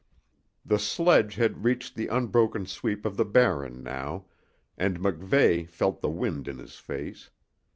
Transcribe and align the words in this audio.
The 0.65 0.79
sledge 0.79 1.35
had 1.35 1.63
reached 1.63 1.93
the 1.93 2.07
unbroken 2.07 2.65
sweep 2.65 3.05
of 3.05 3.17
the 3.17 3.23
Barren 3.23 3.83
now, 3.83 4.25
and 4.75 4.99
MacVeigh 4.99 5.69
felt 5.69 6.01
the 6.01 6.09
wind 6.09 6.47
in 6.47 6.57
his 6.57 6.77
face. 6.79 7.29